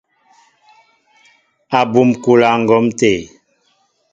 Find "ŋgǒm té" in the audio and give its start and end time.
2.61-3.11